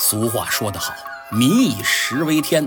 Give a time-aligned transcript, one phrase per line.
[0.00, 0.94] 俗话说得好，
[1.30, 2.66] 民以食为天，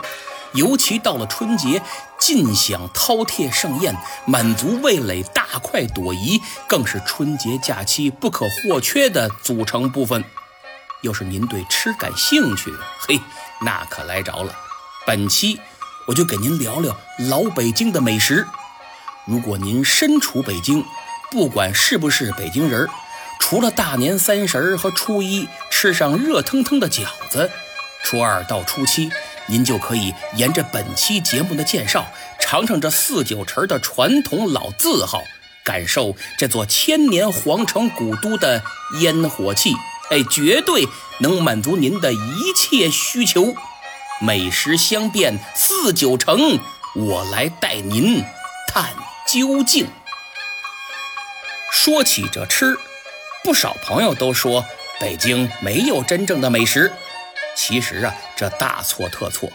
[0.54, 1.82] 尤其到了春节，
[2.20, 3.96] 尽享饕餮盛宴，
[4.28, 10.24] 满足味蕾，大快朵颐，更是春节假期不可或缺的组成部分。
[11.02, 13.20] 要是您对吃感兴趣，嘿，
[13.62, 14.56] 那可来着了。
[15.06, 15.60] 本期
[16.08, 16.96] 我就给您聊聊
[17.30, 18.48] 老北京的美食。
[19.26, 20.86] 如果您身处北京，
[21.32, 22.90] 不管是不是北京人儿，
[23.46, 27.52] 除了大年三十和初一吃上热腾腾的饺子，
[28.02, 29.12] 初二到初七，
[29.48, 32.08] 您就可以沿着本期节目的介绍，
[32.40, 35.22] 尝尝这四九城的传统老字号，
[35.62, 38.64] 感受这座千年皇城古都的
[39.02, 39.74] 烟火气。
[40.10, 40.88] 哎，绝对
[41.20, 43.54] 能满足您的一切需求。
[44.22, 46.58] 美食相遍四九城，
[46.96, 48.24] 我来带您
[48.70, 48.94] 探
[49.28, 49.86] 究竟。
[51.70, 52.78] 说起这吃，
[53.44, 54.66] 不少朋友都说
[55.00, 56.92] 北京没有真正的美食。
[57.56, 59.52] 其实啊，这大错特错。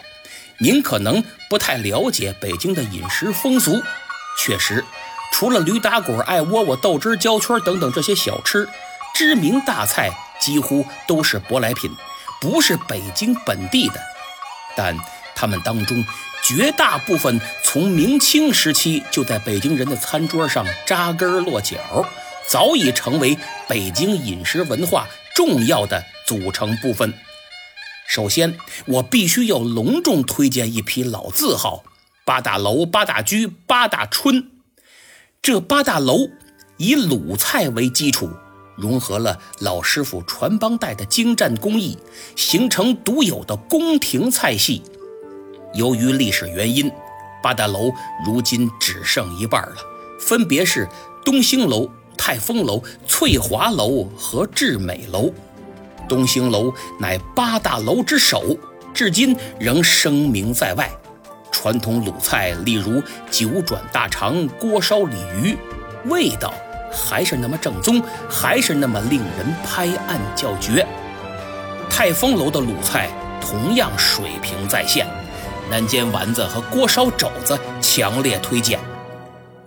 [0.59, 3.81] 您可能不太了解北京的饮食风俗。
[4.37, 4.85] 确实，
[5.31, 8.69] 除了驴打滚、艾窝窝、豆汁、焦圈等等这些小吃，
[9.15, 11.91] 知名大菜几乎都是舶来品，
[12.39, 13.99] 不是北京本地的。
[14.75, 14.95] 但
[15.35, 16.05] 他们当中
[16.43, 22.05] 绝大部分从明清时期就在北京人的餐桌上扎根落脚，
[22.49, 27.13] 早已成为北京饮食文化重要的组成部分。
[28.07, 31.83] 首先，我必须要隆重推荐一批老字号：
[32.25, 34.49] 八大楼、八大居、八大春。
[35.43, 36.27] 这八大楼
[36.77, 38.31] 以鲁菜为基础。
[38.75, 41.99] 融合了老师傅传帮带的精湛工艺，
[42.35, 44.81] 形成独有的宫廷菜系。
[45.75, 46.89] 由于历史原因，
[47.43, 47.91] 八大楼
[48.25, 49.75] 如今只剩一半了，
[50.17, 50.87] 分别是
[51.25, 51.91] 东兴楼、
[52.21, 55.31] 泰丰楼、翠华楼和至美楼。
[56.09, 58.57] 东兴楼乃八大楼之首，
[58.93, 60.91] 至今仍声名在外。
[61.49, 65.57] 传统鲁菜，例如九转大肠、锅烧鲤鱼，
[66.07, 66.53] 味道。
[66.91, 70.85] 还是那么正宗，还是那么令人拍案叫绝。
[71.89, 73.09] 泰丰楼的鲁菜
[73.39, 75.07] 同样水平在线，
[75.69, 78.77] 南煎丸子和锅烧肘子强烈推荐。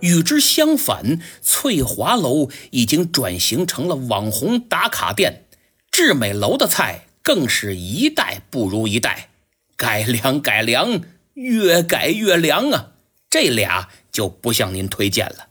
[0.03, 5.45] 与之相反，翠华楼已经转型成了网红打卡店，
[5.89, 9.29] 至美楼的菜更是一代不如一代，
[9.77, 11.01] 改良改良，
[11.35, 12.91] 越改越凉啊！
[13.29, 15.47] 这俩就不向您推荐了。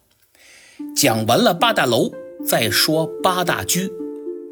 [0.95, 2.13] 讲完了八大楼，
[2.47, 3.91] 再说八大居。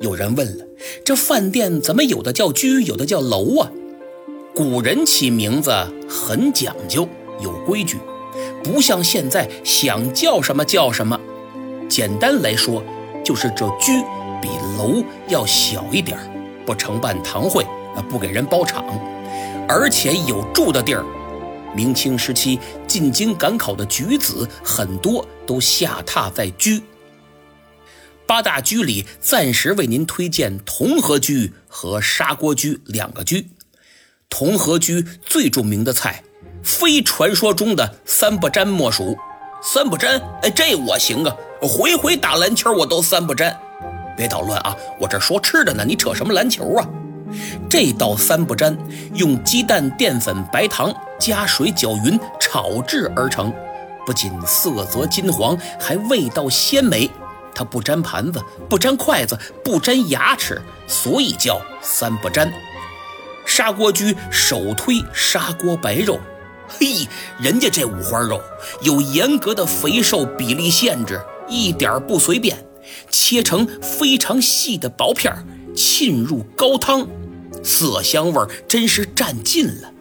[0.01, 0.65] 有人问了，
[1.05, 3.71] 这饭店怎么有的叫居，有的叫楼啊？
[4.55, 5.71] 古人起名字
[6.09, 7.07] 很讲究，
[7.43, 7.99] 有规矩，
[8.63, 11.19] 不像现在想叫什么叫什么。
[11.89, 12.83] 简单来说，
[13.25, 14.01] 就是这居
[14.41, 14.49] 比
[14.79, 16.19] 楼要小一点
[16.65, 17.67] 不承办堂会，
[18.09, 18.85] 不给人包场，
[19.69, 21.05] 而且有住的地儿。
[21.75, 26.83] 明清时期进京赶考的举子很多都下榻在居。
[28.27, 33.49] 八大居里暂时为您推荐同和居和砂锅居两个居。
[34.29, 36.23] 同和居最著名的菜，
[36.63, 39.17] 非传说中的三不沾莫属。
[39.63, 43.55] 三不沾，哎，这我行啊，回回打篮球我都三不沾。
[44.17, 46.89] 别捣乱啊，我这说吃的呢，你扯什么篮球啊？
[47.69, 48.77] 这道三不沾，
[49.15, 53.53] 用鸡蛋、淀粉、白糖加水搅匀炒制而成，
[54.07, 57.11] 不仅色泽金黄，还味道鲜美。
[57.55, 62.51] 它不沾盘子，不沾筷子，不沾牙齿，所以叫三不沾。
[63.53, 66.21] 砂锅居首推砂锅白肉，
[66.69, 68.41] 嘿，人家这五花肉
[68.81, 72.65] 有严格的肥瘦比例限制，一点不随便，
[73.11, 75.35] 切成非常细的薄片
[75.75, 77.05] 浸入高汤。
[77.65, 79.93] 色香味真是占尽了，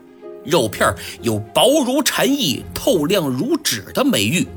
[0.45, 0.93] 肉片
[1.23, 4.47] 有薄如蝉翼、透亮如纸的美誉。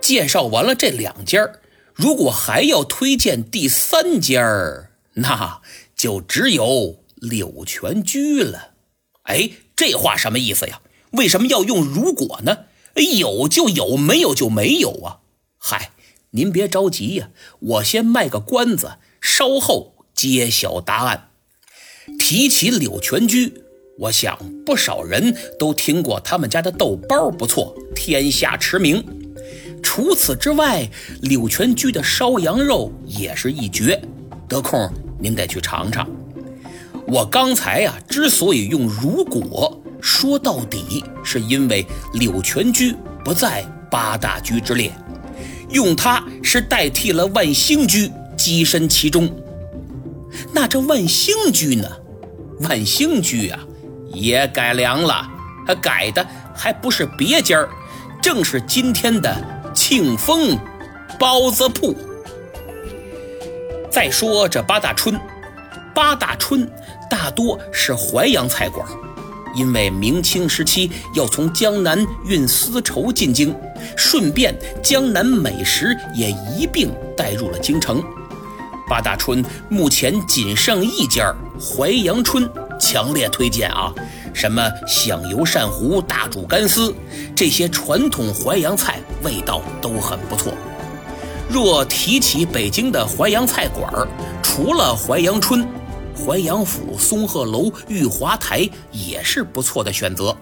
[0.00, 1.48] 介绍完了这两家
[1.94, 5.60] 如果还要推荐第三家那
[5.94, 6.96] 就只有
[7.28, 8.74] 柳泉居了。
[9.24, 10.80] 哎，这话什么意思呀？
[11.12, 12.58] 为什么要用如果呢？
[13.18, 15.18] 有就有，没有就没有啊！
[15.58, 15.90] 嗨，
[16.30, 17.30] 您别着急呀，
[17.60, 21.30] 我先卖个关子，稍后揭晓答案。
[22.18, 23.62] 提起柳泉居，
[23.98, 29.04] 我想不少人都听过他们家的豆包不错，天下驰名。
[29.82, 30.88] 除此之外，
[31.22, 34.00] 柳泉居的烧羊肉也是一绝，
[34.48, 34.88] 得空
[35.18, 36.08] 您得去尝尝。
[37.06, 44.90] 我刚才呀，之所以用如果，说到底是因为柳泉居不在八大居之列，
[45.70, 49.30] 用它是代替了万兴居跻身其中。
[50.52, 51.88] 那这万兴居呢？
[52.60, 53.60] 万兴居啊
[54.12, 55.28] 也改良了，
[55.66, 57.68] 它改的还不是别家儿，
[58.22, 59.36] 正是今天的
[59.74, 60.58] 庆丰
[61.18, 61.94] 包子铺。
[63.90, 65.18] 再说这八大春，
[65.94, 66.68] 八大春
[67.10, 68.86] 大多是淮扬菜馆，
[69.54, 73.54] 因为明清时期要从江南运丝绸进京，
[73.96, 78.02] 顺便江南美食也一并带入了京城。
[78.88, 82.48] 八大春目前仅剩一家淮扬春，
[82.78, 83.92] 强烈推荐啊！
[84.34, 86.94] 什么香油鳝糊、大煮干丝，
[87.34, 90.52] 这些传统淮扬菜味道都很不错。
[91.48, 94.08] 若提起北京的淮扬菜馆
[94.42, 95.66] 除了淮扬春、
[96.16, 100.36] 淮扬府、松鹤楼、玉华台也是不错的选择。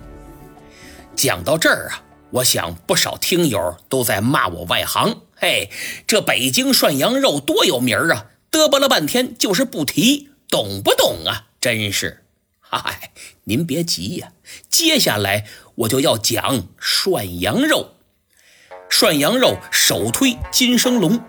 [1.16, 5.22] 讲到这儿啊，我想不少听友都在骂我外行。
[5.34, 5.70] 嘿，
[6.06, 11.46] 这北京涮羊肉多有名啊，嘚啵了半天就是不提，懂不懂啊？
[11.60, 12.24] 真是，
[12.60, 13.12] 嗨，
[13.44, 14.32] 您别急呀，
[14.68, 17.94] 接下来我就要讲涮羊肉。
[18.88, 21.20] 涮羊肉首推金生龙。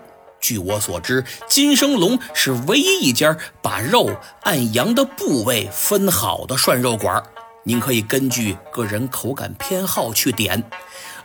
[0.44, 7.22] 据我所知，金生龙是唯一一家把肉按羊的部位分好的涮肉馆。
[7.62, 10.62] 您可以根据个人口感偏好去点，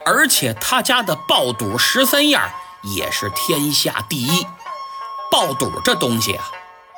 [0.06, 2.50] 而且他家的爆肚十三样
[2.96, 4.48] 也是天下第一。
[5.30, 6.46] 爆肚这东西啊，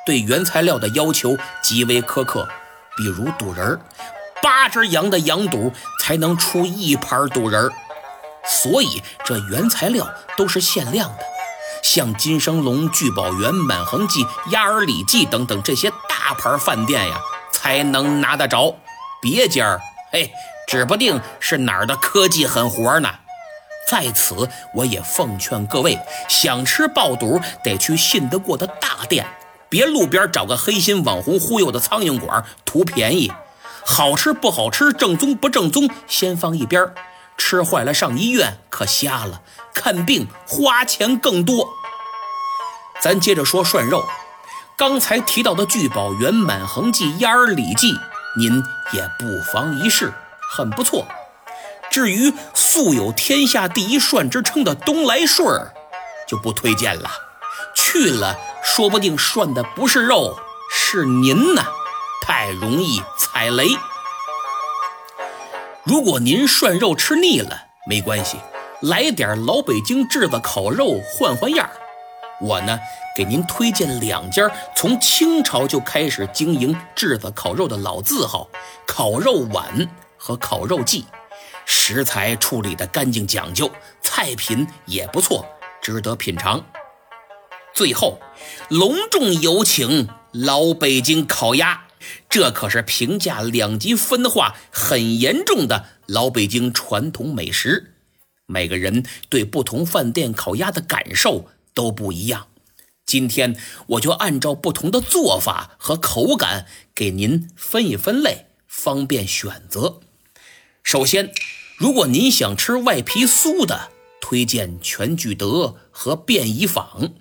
[0.06, 2.48] 对原材料的要求极为苛刻，
[2.96, 3.80] 比如肚仁儿，
[4.40, 7.72] 八只羊的羊肚才能出一盘肚仁儿。
[8.46, 11.24] 所以这原材料都是限量的，
[11.82, 17.20] 像金生龙、聚宝源、满恒记、鸭儿里记等等这些大牌饭店呀，
[17.52, 18.76] 才能拿得着。
[19.20, 19.80] 别家儿，
[20.12, 20.32] 嘿，
[20.66, 23.10] 指不定是哪儿的科技狠活呢。
[23.90, 25.98] 在此，我也奉劝各位，
[26.28, 29.26] 想吃爆肚得去信得过的大店，
[29.68, 33.30] 别路边找个黑心网红忽悠的苍蝇馆图便宜。
[33.84, 36.94] 好吃不好吃，正宗不正宗，先放一边儿。
[37.52, 39.42] 吃坏了上医院可瞎了，
[39.74, 41.68] 看病花钱更多。
[42.98, 44.06] 咱接着说涮肉，
[44.74, 47.92] 刚才提到的聚宝源、满恒记、鸭儿里记，
[48.38, 48.62] 您
[48.94, 50.14] 也不妨一试，
[50.50, 51.06] 很不错。
[51.90, 55.74] 至于素有天下第一涮之称的东来顺儿，
[56.26, 57.10] 就不推荐了。
[57.74, 58.34] 去了，
[58.64, 60.38] 说不定涮的不是肉，
[60.70, 61.62] 是您呢，
[62.22, 63.68] 太容易踩雷。
[65.84, 68.36] 如果您涮肉吃腻了，没关系，
[68.82, 71.68] 来点老北京炙子烤肉换换样
[72.40, 72.78] 我呢，
[73.16, 78.48] 给您推荐两家从清朝就开始经营炙子烤肉的老字号——
[78.86, 81.04] 烤肉碗和烤肉季，
[81.66, 83.68] 食材处理的干净讲究，
[84.00, 85.44] 菜品也不错，
[85.80, 86.64] 值得品尝。
[87.74, 88.20] 最后，
[88.68, 91.82] 隆重有请老北京烤鸭。
[92.28, 97.94] 这可是评价两极分化很严重的老北京传统美食，
[98.46, 102.48] 每个人对不同饭店烤鸭的感受都不一样。
[103.04, 103.56] 今天
[103.88, 110.00] 我就按照不同的做法和口感给您分一分类，方便选择。
[110.82, 111.32] 首先，
[111.76, 113.90] 如果您想吃外皮酥的，
[114.20, 117.12] 推荐全聚德和便宜坊。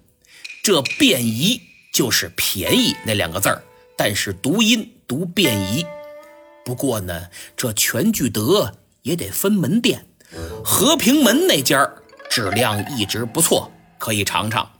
[0.63, 1.62] 这便宜
[1.92, 3.63] 就是便宜那两个字儿。
[4.03, 5.85] 但是读音读便宜，
[6.66, 10.07] 不过呢，这全聚德也得分门店，
[10.66, 11.87] 和平门那家
[12.28, 14.71] 质量一直不错，可以尝尝。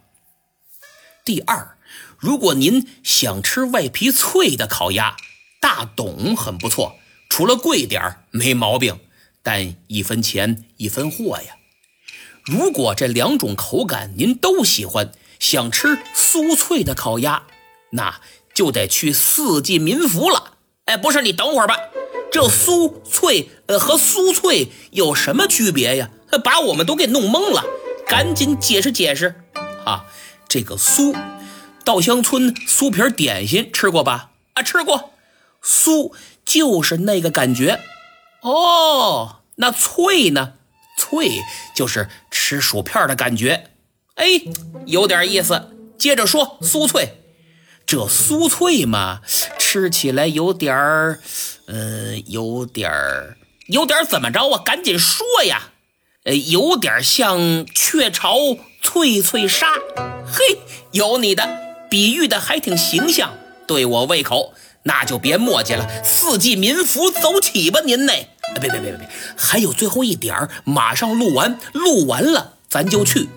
[1.24, 1.78] 第二，
[2.18, 5.16] 如果您想吃外皮脆的烤鸭，
[5.62, 6.96] 大董很不错，
[7.30, 9.00] 除了贵点没毛病，
[9.44, 11.58] 但一分钱一分货呀。
[12.46, 17.44] 如果这两种口感您都喜欢，想吃酥脆的烤鸭，
[17.92, 18.20] 那。
[18.54, 20.54] 就得去四季民福了。
[20.86, 21.78] 哎，不是，你等会儿吧。
[22.32, 26.10] 这酥脆呃和酥脆有什么区别呀？
[26.44, 27.64] 把我们都给弄懵了。
[28.08, 29.44] 赶紧解释解释。
[29.86, 30.06] 啊，
[30.48, 31.16] 这个酥，
[31.84, 34.32] 稻香村酥皮点心吃过吧？
[34.54, 35.14] 啊，吃过。
[35.64, 36.14] 酥
[36.46, 37.80] 就是那个感觉。
[38.42, 40.54] 哦，那脆呢？
[40.98, 41.30] 脆
[41.76, 43.72] 就是吃薯片的感觉。
[44.16, 44.26] 哎，
[44.86, 45.70] 有点意思。
[45.98, 47.21] 接着说酥脆。
[47.86, 49.22] 这酥脆嘛，
[49.60, 51.20] 吃起来有点儿，
[51.66, 54.62] 呃，有点儿，有点儿怎么着啊？
[54.64, 55.72] 赶紧说呀！
[56.24, 58.38] 呃，有点像雀巢
[58.82, 59.68] 脆脆沙。
[60.26, 60.60] 嘿，
[60.92, 61.50] 有你的，
[61.90, 63.34] 比喻的还挺形象，
[63.68, 64.54] 对我胃口。
[64.84, 68.14] 那就别墨迹了，四季民福走起吧，您呢？
[68.60, 73.28] 别别别别别，还有最后一点儿，马上录完，录完了咱就去。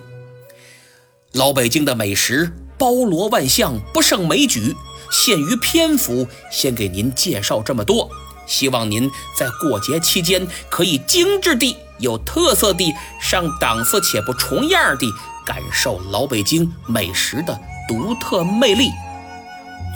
[1.33, 2.51] 老北京的美食。
[2.77, 4.75] 包罗万象，不胜枚举。
[5.11, 8.09] 限于篇幅，先给您介绍这么多。
[8.47, 15.11] 希望您在过节期间可以精致地、有特色地、上档次且不重样地
[15.45, 18.89] 感受老北京美食的独特魅力。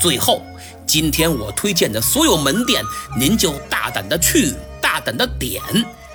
[0.02, 0.42] 最后，
[0.86, 2.84] 今天我推荐的所有门店，
[3.20, 5.62] 您就大胆的去，大胆的点，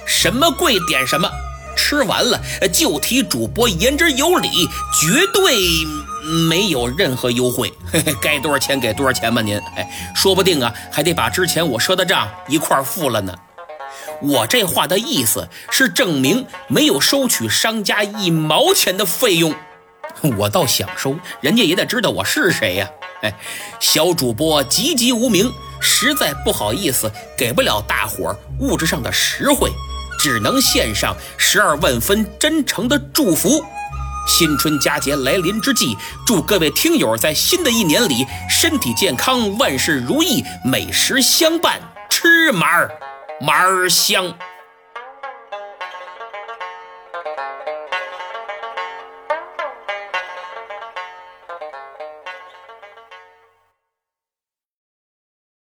[0.07, 1.29] 什么贵点什么。
[1.77, 2.41] 吃完了
[2.73, 4.49] 就提主播言之有理，
[4.93, 5.57] 绝对
[6.49, 7.73] 没有任何优惠，
[8.21, 9.59] 该多少钱给多少钱吧您。
[9.77, 13.35] 哎，说不定啊还得把之前我赊的账一块付了呢。
[14.21, 19.55] 我这话的意思是证明没有收取商家一毛钱的费用，
[20.39, 22.91] 我倒想收，人家也得知道我是谁呀。
[23.23, 23.35] 哎，
[23.79, 29.71] 小主播籍籍无名，实在不好意思给不了大伙物质上的实惠。
[30.17, 33.63] 只能献上十二万分真诚的祝福。
[34.27, 42.91] 新春佳节来临之际，祝各位听友在新的一年里身体健康，万事如意，美食相伴，吃嘛儿
[43.41, 44.35] 嘛儿香。